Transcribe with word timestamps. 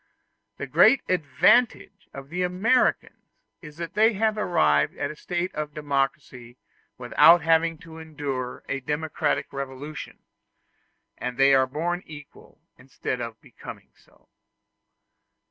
The 0.57 0.65
great 0.65 1.03
advantage 1.07 2.09
of 2.11 2.29
the 2.29 2.41
Americans 2.41 3.35
is 3.61 3.77
that 3.77 3.93
they 3.93 4.13
have 4.13 4.35
arrived 4.35 4.97
at 4.97 5.11
a 5.11 5.15
state 5.15 5.53
of 5.53 5.75
democracy 5.75 6.57
without 6.97 7.43
having 7.43 7.77
to 7.85 7.99
endure 7.99 8.63
a 8.67 8.79
democratic 8.79 9.53
revolution; 9.53 10.17
and 11.19 11.37
that 11.37 11.39
they 11.39 11.53
are 11.53 11.67
born 11.67 12.01
equal, 12.07 12.59
instead 12.79 13.21
of 13.21 13.39
becoming 13.41 13.91
so. 13.95 14.27